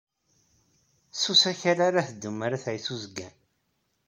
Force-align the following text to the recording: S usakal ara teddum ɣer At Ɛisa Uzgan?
S 1.19 1.23
usakal 1.33 1.79
ara 1.87 2.07
teddum 2.07 2.37
ɣer 2.41 2.51
At 2.57 2.65
Ɛisa 2.73 2.91
Uzgan? 2.95 3.35